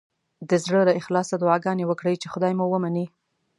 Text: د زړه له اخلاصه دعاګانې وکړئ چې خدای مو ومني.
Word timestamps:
د 0.49 0.51
زړه 0.63 0.81
له 0.87 0.93
اخلاصه 0.99 1.35
دعاګانې 1.37 1.83
وکړئ 1.87 2.15
چې 2.21 2.31
خدای 2.33 2.53
مو 2.55 2.65
ومني. 2.69 3.05